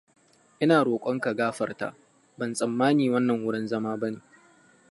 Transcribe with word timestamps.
Ina 0.63 0.77
rokonka 0.85 1.31
gafarta. 1.39 1.87
Ban 2.37 2.53
tsammani 2.53 3.09
wannan 3.13 3.41
wurin 3.45 3.67
zama 3.67 3.97
ba 4.01 4.07
ne. 4.11 4.21